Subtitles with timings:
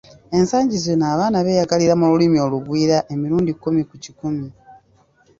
[0.39, 4.47] Esangi zino abaana beeyagalira mu lulimi olugwira emirundi kkumi ku kikumi.